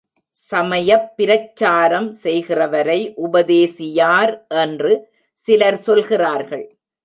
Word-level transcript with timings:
சமயப் 0.29 1.17
பிரச்சாரம் 1.17 2.13
செய்கிறவரை 2.13 3.13
உபதேசியார் 3.15 4.45
என்று 4.47 5.07
சிலர் 5.33 5.77
சொல்கிறார்கள். 5.77 6.77